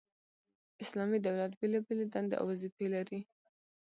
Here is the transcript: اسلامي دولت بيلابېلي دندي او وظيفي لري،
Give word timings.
اسلامي 0.83 1.17
دولت 1.27 1.51
بيلابېلي 1.61 2.05
دندي 2.13 2.35
او 2.39 2.45
وظيفي 2.51 2.85
لري، 2.95 3.19